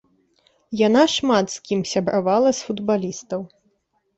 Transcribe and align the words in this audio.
Яна 0.87 1.03
шмат 1.17 1.45
з 1.57 1.61
кім 1.69 1.83
сябравала 1.91 2.49
з 2.61 2.67
футбалістаў. 2.71 3.41